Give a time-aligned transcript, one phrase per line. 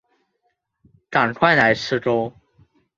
[1.11, 2.33] 赶快来吃钩